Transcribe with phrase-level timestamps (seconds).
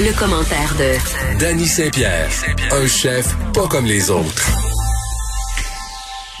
[0.00, 2.28] Le, commentaire de Danny Saint-Pierre,
[2.72, 4.50] un chef pas comme les autres.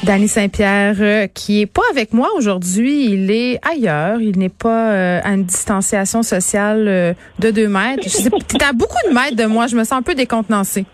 [0.02, 4.20] Danny Saint-Pierre, euh, qui est pas avec moi aujourd'hui, il est ailleurs.
[4.20, 8.02] Il n'est pas euh, à une distanciation sociale euh, de deux mètres.
[8.02, 9.68] Tu es à beaucoup de mètres de moi.
[9.68, 10.84] Je me sens un peu décontenancée.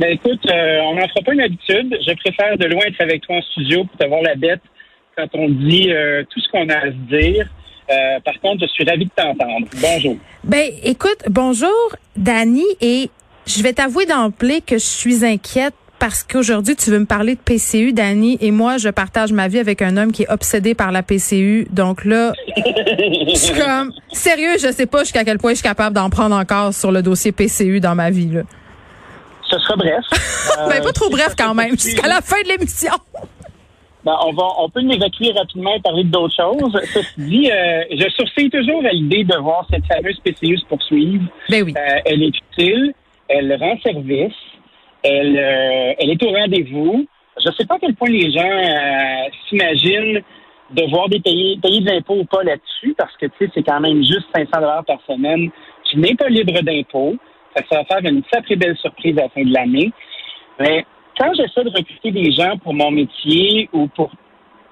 [0.00, 1.96] Ben écoute, on n'en fera pas une habitude.
[2.04, 4.62] Je préfère de loin être avec toi en studio pour te voir la bête
[5.16, 5.88] quand on dit
[6.30, 7.48] tout ce qu'on a à se dire.
[7.90, 9.66] Euh, par contre, je suis ravi de t'entendre.
[9.80, 10.16] Bonjour.
[10.44, 13.10] Ben, écoute, bonjour, Dani, et
[13.46, 17.40] je vais t'avouer d'emblée que je suis inquiète parce qu'aujourd'hui, tu veux me parler de
[17.40, 20.90] PCU, Dani, et moi, je partage ma vie avec un homme qui est obsédé par
[20.90, 21.68] la PCU.
[21.70, 25.94] Donc là, je suis comme, sérieux, je sais pas jusqu'à quel point je suis capable
[25.94, 28.42] d'en prendre encore sur le dossier PCU dans ma vie, là.
[29.48, 30.04] Ce sera bref.
[30.68, 32.94] ben, pas trop bref quand même, jusqu'à la fin de l'émission.
[34.04, 36.72] Ben, on va, on peut l'évacuer rapidement et parler d'autres choses.
[36.92, 41.24] Ceci dit, euh, je sourcille toujours à l'idée de voir cette fameuse PCU se poursuivre.
[41.48, 41.74] Ben oui.
[41.76, 42.94] Euh, elle est utile,
[43.28, 44.34] elle rend service,
[45.04, 47.06] elle, euh, elle est au rendez-vous.
[47.42, 50.20] Je ne sais pas à quel point les gens s'imaginent
[50.70, 53.80] devoir des payer, payer de l'impôt ou pas là-dessus, parce que tu sais, c'est quand
[53.80, 55.50] même juste 500 dollars par semaine.
[55.84, 57.14] Tu n'es pas libre d'impôt.
[57.56, 59.92] Ça, ça va faire une sacrée belle surprise à la fin de l'année.
[60.58, 60.84] Mais
[61.18, 64.10] quand j'essaie de recruter des gens pour mon métier ou pour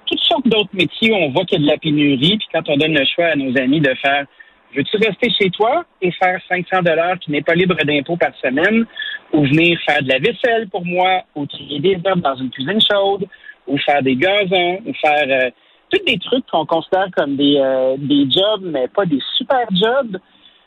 [0.07, 2.69] toutes sortes d'autres métiers où on voit qu'il y a de la pénurie, puis quand
[2.69, 4.27] on donne le choix à nos amis de faire
[4.75, 8.87] veux-tu rester chez toi et faire 500 dollars qui n'est pas libre d'impôt par semaine,
[9.33, 12.81] ou venir faire de la vaisselle pour moi, ou trier des herbes dans une cuisine
[12.81, 13.27] chaude,
[13.67, 15.51] ou faire des gazons, ou faire euh,
[15.91, 20.17] tous des trucs qu'on considère comme des, euh, des jobs, mais pas des super jobs.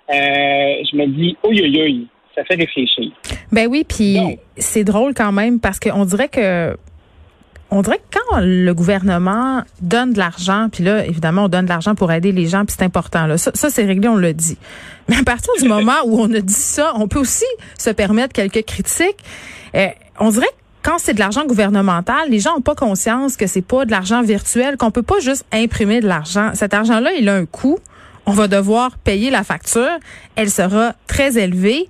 [0.09, 3.11] Euh, je me dis, oui, ça fait réfléchir.
[3.51, 4.17] Ben oui, puis
[4.57, 6.75] c'est drôle quand même parce qu'on dirait que
[7.75, 11.69] on dirait que quand le gouvernement donne de l'argent, puis là, évidemment, on donne de
[11.69, 13.25] l'argent pour aider les gens, puis c'est important.
[13.25, 13.39] Là.
[13.39, 14.59] Ça, c'est réglé, on le dit.
[15.09, 17.45] Mais à partir du moment où on a dit ça, on peut aussi
[17.79, 19.17] se permettre quelques critiques.
[19.73, 19.87] Euh,
[20.19, 23.63] on dirait que quand c'est de l'argent gouvernemental, les gens n'ont pas conscience que c'est
[23.63, 26.51] pas de l'argent virtuel, qu'on peut pas juste imprimer de l'argent.
[26.53, 27.79] Cet argent-là, il a un coût.
[28.25, 29.99] On va devoir payer la facture.
[30.35, 31.87] Elle sera très élevée.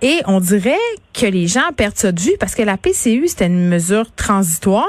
[0.00, 0.76] Et on dirait
[1.12, 4.86] que les gens perdent ça de vue parce que la PCU, c'était une mesure transitoire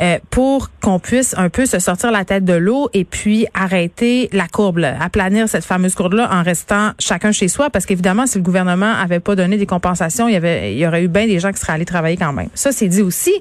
[0.00, 4.28] euh, pour qu'on puisse un peu se sortir la tête de l'eau et puis arrêter
[4.32, 7.70] la courbe, là, aplanir cette fameuse courbe-là en restant chacun chez soi.
[7.70, 10.86] Parce qu'évidemment, si le gouvernement avait pas donné des compensations, il y, avait, il y
[10.86, 12.48] aurait eu bien des gens qui seraient allés travailler quand même.
[12.54, 13.34] Ça, c'est dit aussi.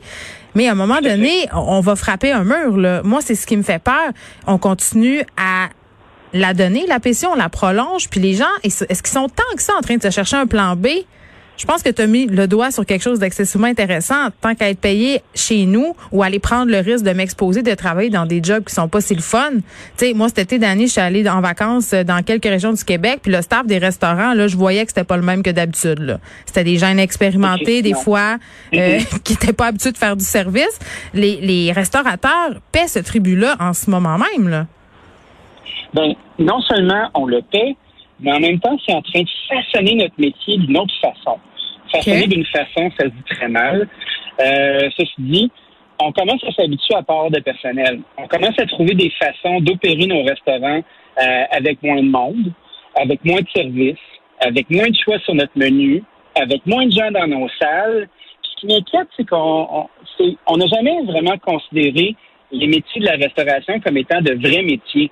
[0.54, 2.78] Mais à un moment donné, on va frapper un mur.
[2.78, 3.02] Là.
[3.04, 4.12] Moi, c'est ce qui me fait peur.
[4.46, 5.70] On continue à
[6.34, 9.62] la donner, la PCU, on la prolonge, puis les gens, est-ce qu'ils sont tant que
[9.62, 10.88] ça en train de se chercher un plan B?
[11.56, 14.30] Je pense que tu as mis le doigt sur quelque chose d'excessivement intéressant.
[14.42, 18.10] Tant qu'à être payé chez nous ou aller prendre le risque de m'exposer, de travailler
[18.10, 19.52] dans des jobs qui sont pas si le fun.
[19.98, 22.84] Tu sais, moi, cet été dernier, je suis allée en vacances dans quelques régions du
[22.84, 25.52] Québec, puis le staff des restaurants, là, je voyais que c'était pas le même que
[25.52, 26.20] d'habitude.
[26.46, 28.38] C'était des gens inexpérimentés, des fois,
[28.74, 30.80] euh, qui étaient pas habitués de faire du service.
[31.14, 34.66] Les, les restaurateurs paient ce tribut-là en ce moment même, là
[35.94, 37.76] ben, non seulement on le paie,
[38.20, 41.38] mais en même temps, c'est en train de façonner notre métier d'une autre façon.
[41.92, 43.88] Façonner d'une façon, ça se dit très mal.
[44.40, 45.52] Euh, ceci dit,
[46.00, 48.02] on commence à s'habituer à part de personnel.
[48.18, 50.82] On commence à trouver des façons d'opérer nos restaurants
[51.22, 52.52] euh, avec moins de monde,
[52.96, 53.98] avec moins de services,
[54.40, 56.04] avec moins de choix sur notre menu,
[56.36, 58.10] avec moins de gens dans nos salles.
[58.42, 59.88] ce qui m'inquiète, c'est qu'on
[60.48, 62.16] on n'a jamais vraiment considéré
[62.52, 65.12] les métiers de la restauration comme étant de vrais métiers.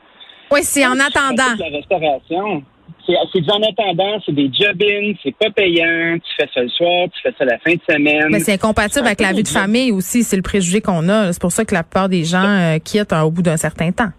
[0.51, 1.55] Oui, c'est en attendant.
[1.57, 2.63] La restauration.
[3.05, 7.21] C'est en attendant, c'est des job-ins, c'est pas payant, tu fais ça le soir, tu
[7.23, 8.27] fais ça la fin de semaine.
[8.29, 11.33] Mais c'est incompatible avec la vie de famille aussi, c'est le préjugé qu'on a.
[11.33, 14.11] C'est pour ça que la plupart des gens euh, quittent au bout d'un certain temps.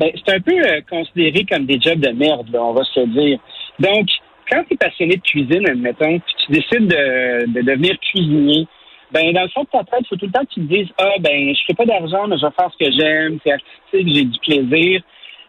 [0.00, 3.38] Ben, c'est un peu euh, considéré comme des jobs de merde, on va se dire.
[3.78, 4.08] Donc,
[4.50, 8.66] quand tu es passionné de cuisine, admettons, puis tu décides de, de devenir cuisinier,
[9.12, 10.74] ben dans le fond de ta tête, il faut tout le temps que tu te
[10.74, 13.52] dises Ah ben je fais pas d'argent, mais je vais faire ce que j'aime, c'est
[13.52, 15.02] artistique, j'ai du plaisir.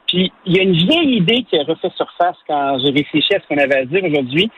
[0.08, 3.40] Puis il y a une vieille idée qui a refait surface quand j'ai réfléchi à
[3.40, 4.50] ce qu'on avait à dire aujourd'hui,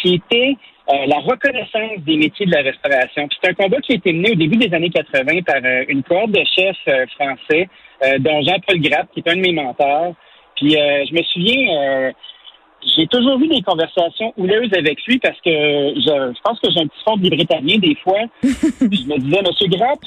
[0.00, 0.56] qui était
[0.88, 3.28] euh, la reconnaissance des métiers de la restauration.
[3.42, 6.02] c'est un combat qui a été mené au début des années 80 par euh, une
[6.02, 7.68] cohorte de chefs euh, français,
[8.20, 10.14] dont Jean-Paul Grappe, qui est un de mes mentors,
[10.56, 12.12] Puis euh, je me souviens, euh,
[12.96, 16.80] j'ai toujours eu des conversations houleuses avec lui parce que je, je pense que j'ai
[16.80, 18.20] un petit fond de librétarien des fois.
[18.42, 19.98] Puis je me disais, Monsieur Grapp,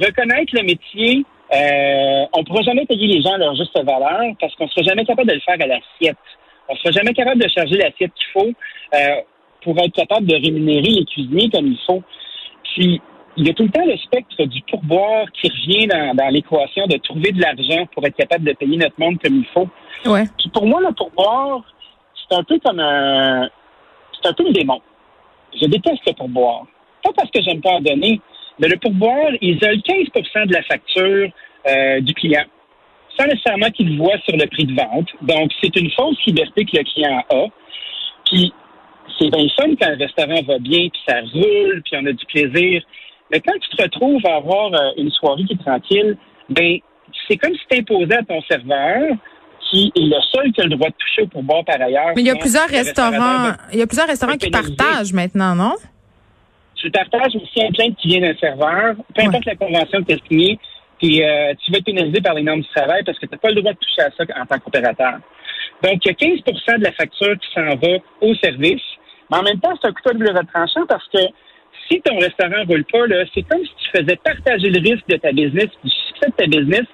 [0.00, 4.54] reconnaître le métier, euh, on ne pourra jamais payer les gens leur juste valeur parce
[4.54, 6.16] qu'on ne sera jamais capable de le faire à l'assiette.
[6.68, 8.52] On ne sera jamais capable de charger l'assiette qu'il faut
[8.94, 9.16] euh,
[9.62, 12.02] pour être capable de rémunérer les cuisiniers comme il faut.
[12.62, 13.00] Puis,
[13.36, 16.86] il y a tout le temps le spectre du pourboire qui revient dans, dans l'équation
[16.86, 19.68] de trouver de l'argent pour être capable de payer notre monde comme il faut.
[20.06, 20.24] Ouais.
[20.38, 21.62] Puis pour moi, le pourboire,
[22.14, 23.48] c'est un peu comme un...
[24.12, 24.80] C'est un peu le démon.
[25.60, 26.62] Je déteste le pourboire.
[27.02, 28.20] Pas parce que j'aime pas en donner,
[28.58, 31.28] mais le pourboire, isole 15% de la facture
[31.66, 32.44] euh, du client,
[33.18, 35.08] sans nécessairement qu'il le voit sur le prix de vente.
[35.22, 37.46] Donc, c'est une fausse liberté que le client a.
[38.26, 38.52] Puis,
[39.18, 42.24] c'est bien fun quand un restaurant va bien, puis ça roule, puis on a du
[42.26, 42.82] plaisir.
[43.30, 46.16] Mais quand tu te retrouves à avoir euh, une soirée qui est tranquille,
[46.48, 46.78] ben
[47.28, 49.02] c'est comme si tu imposais à ton serveur,
[49.70, 52.12] qui est le seul qui a le droit de toucher au pourboire par ailleurs.
[52.16, 55.54] Mais il y a plusieurs le restaurants, il y a plusieurs restaurants qui partagent maintenant,
[55.54, 55.74] non?
[56.84, 60.14] Tu partages aussi un plainte qui vient d'un serveur, peu importe la convention que tu
[60.14, 60.58] as signée,
[61.00, 63.38] puis euh, tu vas être pénalisé par les normes du travail parce que tu n'as
[63.38, 65.14] pas le droit de toucher à ça en tant qu'opérateur.
[65.82, 68.82] Donc, il y a 15% de la facture qui s'en va au service,
[69.30, 71.20] mais en même temps, c'est un couteau de double tranchant parce que
[71.88, 73.04] si ton restaurant roule pas,
[73.34, 76.46] c'est comme si tu faisais partager le risque de ta business, du succès de ta
[76.46, 76.84] business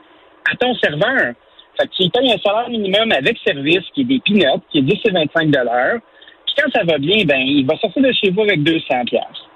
[0.51, 1.35] à ton serveur.
[1.79, 4.79] Fait que tu lui payes un salaire minimum avec service qui est des peanuts, qui
[4.79, 8.31] est 10 et 25 Puis quand ça va bien, ben, il va sortir de chez
[8.31, 9.50] vous avec 200 pièces.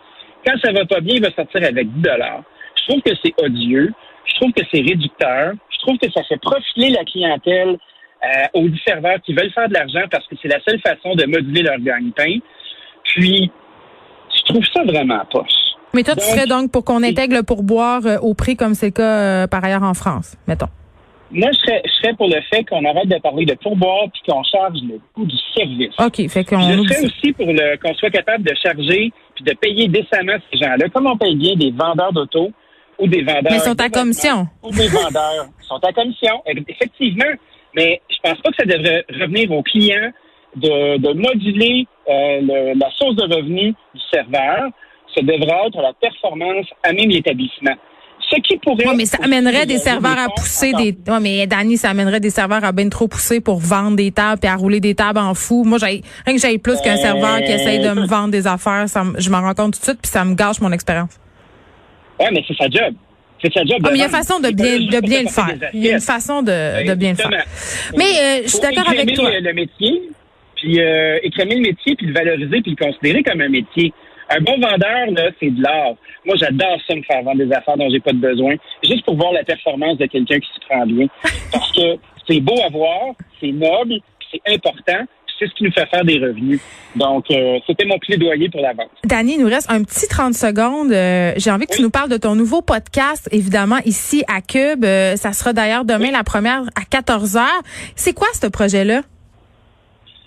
[0.46, 3.92] Quand ça va pas bien, il va sortir avec 10 Je trouve que c'est odieux.
[4.26, 5.52] Je trouve que c'est réducteur.
[5.70, 7.76] Je trouve que ça fait profiler la clientèle
[8.24, 11.24] euh, aux serveurs qui veulent faire de l'argent parce que c'est la seule façon de
[11.26, 12.38] moduler leur gagne-pain.
[13.04, 13.50] Puis,
[14.34, 15.50] je trouve ça vraiment poche.
[15.94, 18.86] Mais toi, tu serais donc pour qu'on intègre le pourboire euh, au prix comme c'est
[18.86, 20.68] le cas euh, par ailleurs en France, mettons.
[21.34, 24.22] Moi, je serais, je serais pour le fait qu'on arrête de parler de pourboire puis
[24.26, 25.92] qu'on charge le coût du service.
[25.98, 29.52] OK, fait qu'on Je serais aussi pour le qu'on soit capable de charger puis de
[29.54, 32.50] payer décemment ces gens-là, comme on paye bien des vendeurs d'auto
[33.00, 33.50] ou des vendeurs.
[33.50, 34.46] Mais ils sont à commission.
[34.62, 37.32] Ou des vendeurs Ils sont à commission, effectivement.
[37.74, 40.12] Mais je pense pas que ça devrait revenir aux clients
[40.54, 44.68] de, de moduler euh, le- la source de revenus du serveur.
[45.12, 47.74] Ça devrait être la performance à même l'établissement.
[48.34, 48.86] Ce qui pourrait.
[48.88, 50.96] Ouais, mais ça amènerait des serveurs à pousser des.
[51.06, 54.40] Ouais, mais Dani, ça amènerait des serveurs à ben trop pousser pour vendre des tables
[54.42, 55.64] et à rouler des tables en fou.
[55.64, 58.46] Moi, j'ai rien que j'aille plus qu'un Euh, serveur qui essaye de me vendre des
[58.46, 58.88] affaires.
[58.88, 61.10] Ça je m'en rends compte tout de suite, puis ça me gâche mon expérience.
[62.18, 62.94] Ouais, mais c'est sa job.
[63.42, 63.78] C'est sa job.
[63.84, 64.16] Ah, mais il y a vendre.
[64.18, 65.70] façon de bien, de bien le faire.
[65.74, 67.30] Il y a une façon de, de bien le faire.
[67.96, 69.30] Mais euh, je suis d'accord avec toi.
[69.30, 70.02] Le, le métier,
[70.56, 73.92] puis euh, écrémer le métier, puis le valoriser, puis le considérer comme un métier.
[74.30, 75.94] Un bon vendeur, là, c'est de l'art.
[76.24, 79.16] Moi, j'adore ça, me faire vendre des affaires dont j'ai pas de besoin, juste pour
[79.16, 81.06] voir la performance de quelqu'un qui se prend bien.
[81.52, 81.96] Parce que
[82.28, 83.94] c'est beau à voir, c'est noble,
[84.32, 85.04] c'est important,
[85.38, 86.60] c'est ce qui nous fait faire des revenus.
[86.96, 88.90] Donc, euh, c'était mon plaidoyer pour la vente.
[89.04, 90.92] Dani, il nous reste un petit 30 secondes.
[90.92, 94.84] Euh, J'ai envie que tu nous parles de ton nouveau podcast, évidemment, ici à Cube.
[94.84, 97.62] Euh, ça sera d'ailleurs demain la première à 14 heures.
[97.96, 99.02] C'est quoi ce projet-là?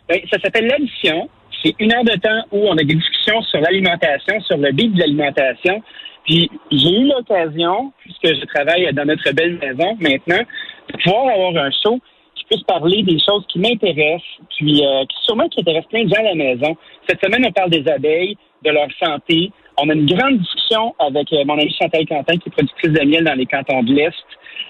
[0.09, 1.29] Ben, ça s'appelle l'addition.
[1.63, 4.93] C'est une heure de temps où on a des discussions sur l'alimentation, sur le beat
[4.93, 5.81] de l'alimentation.
[6.25, 10.43] Puis j'ai eu l'occasion, puisque je travaille dans notre belle maison maintenant,
[10.89, 11.99] de pouvoir avoir un show
[12.35, 14.21] qui puisse parler des choses qui m'intéressent,
[14.55, 16.77] puis euh, qui sûrement qui intéressent plein de gens à la maison.
[17.07, 19.51] Cette semaine, on parle des abeilles, de leur santé.
[19.79, 23.05] On a une grande discussion avec euh, mon ami Chantal Quentin, qui est productrice de
[23.05, 24.25] miel dans les cantons de l'Est.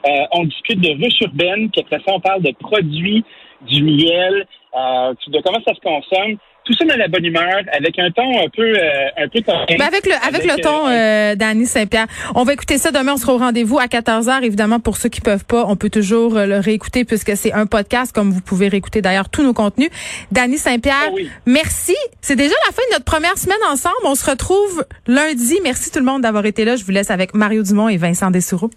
[0.08, 3.24] Euh, on discute de ruches urbaines, puis après ça, on parle de produits,
[3.62, 6.38] du miel, euh, de comment ça se consomme.
[6.68, 9.40] Tout ça dans la bonne humeur, avec un ton un peu, euh, un peu.
[9.48, 12.08] Ben avec le avec, Avec, le ton euh, euh, Dani Saint-Pierre.
[12.36, 15.22] On va écouter ça demain, on sera au rendez-vous à 14h évidemment pour ceux qui
[15.22, 18.68] peuvent pas, on peut toujours euh, le réécouter puisque c'est un podcast comme vous pouvez
[18.68, 19.90] réécouter d'ailleurs tous nos contenus.
[20.32, 21.30] Dani Saint-Pierre, oui.
[21.46, 21.96] merci.
[22.22, 23.96] C'est déjà la fin de notre première semaine ensemble.
[24.04, 25.56] On se retrouve lundi.
[25.64, 26.76] Merci tout le monde d'avoir été là.
[26.76, 28.70] Je vous laisse avec Mario Dumont et Vincent Dessoureau.